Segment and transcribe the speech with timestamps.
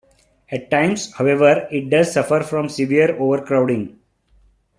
[0.51, 3.99] At times, however, it does suffer from severe overcrowding.